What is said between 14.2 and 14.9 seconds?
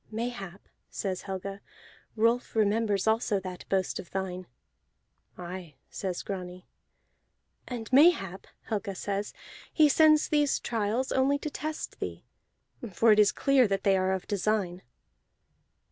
design."